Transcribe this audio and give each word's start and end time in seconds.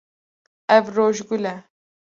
Ev 0.75 0.85
rojgul 0.95 1.43
e. 1.53 1.55